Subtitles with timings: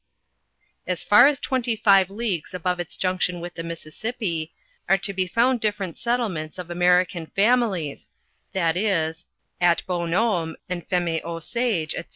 [0.87, 4.51] As far as twenty five leagues above its jurction with tbe Mississippi,
[4.89, 8.09] are to be found different settlements of Ameri can families,
[8.51, 9.27] viz:
[9.61, 12.03] at Bonhoinme, and Feme Cfeage, &c.